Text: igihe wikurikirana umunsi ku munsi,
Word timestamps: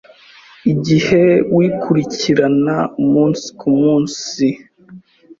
igihe 0.71 1.23
wikurikirana 1.55 2.75
umunsi 3.01 3.45
ku 3.59 3.67
munsi, 3.81 4.45